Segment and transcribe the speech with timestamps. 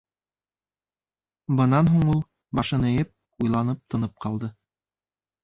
[1.59, 2.23] Бынан һуң ул,
[2.61, 3.13] башын эйеп,
[3.45, 4.53] уйланып тынып ҡалды.